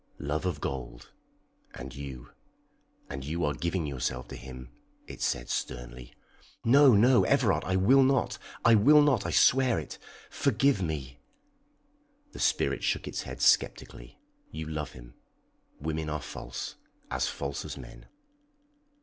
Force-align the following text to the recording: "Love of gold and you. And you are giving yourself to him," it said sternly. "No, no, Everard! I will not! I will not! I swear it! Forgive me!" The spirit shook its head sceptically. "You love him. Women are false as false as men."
"Love 0.17 0.47
of 0.47 0.59
gold 0.59 1.11
and 1.75 1.93
you. 1.95 2.31
And 3.07 3.23
you 3.23 3.45
are 3.45 3.53
giving 3.53 3.85
yourself 3.85 4.27
to 4.29 4.35
him," 4.35 4.71
it 5.05 5.21
said 5.21 5.47
sternly. 5.47 6.15
"No, 6.65 6.95
no, 6.95 7.23
Everard! 7.25 7.63
I 7.65 7.75
will 7.75 8.01
not! 8.01 8.39
I 8.65 8.73
will 8.73 9.03
not! 9.03 9.27
I 9.27 9.29
swear 9.29 9.77
it! 9.77 9.99
Forgive 10.31 10.81
me!" 10.81 11.19
The 12.31 12.39
spirit 12.39 12.83
shook 12.83 13.07
its 13.07 13.21
head 13.21 13.41
sceptically. 13.43 14.19
"You 14.49 14.67
love 14.67 14.93
him. 14.93 15.13
Women 15.79 16.09
are 16.09 16.19
false 16.19 16.77
as 17.11 17.27
false 17.27 17.63
as 17.63 17.77
men." 17.77 18.07